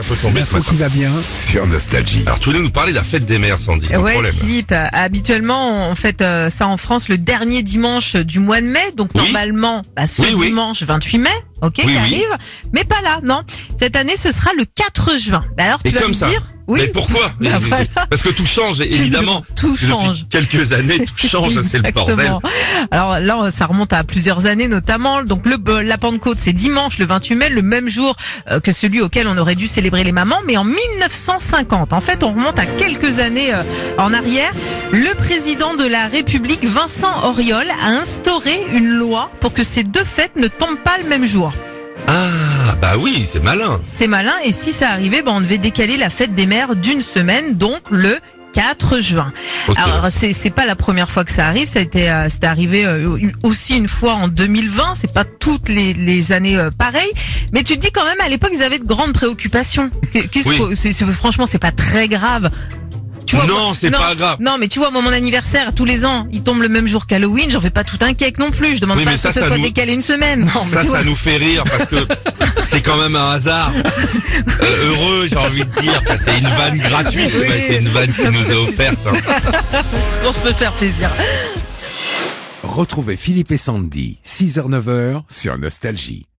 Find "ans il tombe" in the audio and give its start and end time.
66.06-66.62